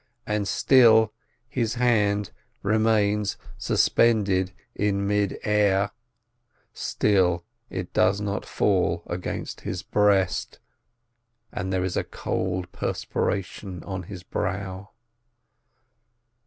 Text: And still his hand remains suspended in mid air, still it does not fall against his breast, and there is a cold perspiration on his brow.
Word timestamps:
And 0.25 0.47
still 0.47 1.13
his 1.47 1.75
hand 1.75 2.31
remains 2.63 3.37
suspended 3.59 4.51
in 4.73 5.05
mid 5.05 5.37
air, 5.43 5.91
still 6.73 7.45
it 7.69 7.93
does 7.93 8.19
not 8.19 8.43
fall 8.43 9.03
against 9.05 9.61
his 9.61 9.83
breast, 9.83 10.57
and 11.51 11.71
there 11.71 11.83
is 11.83 11.95
a 11.97 12.03
cold 12.03 12.71
perspiration 12.71 13.83
on 13.83 14.01
his 14.01 14.23
brow. 14.23 14.89